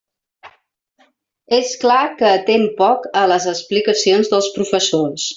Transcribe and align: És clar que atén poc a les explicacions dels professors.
És 1.57 1.67
clar 1.83 1.99
que 2.21 2.31
atén 2.37 2.65
poc 2.79 3.05
a 3.21 3.25
les 3.33 3.45
explicacions 3.53 4.33
dels 4.33 4.49
professors. 4.57 5.27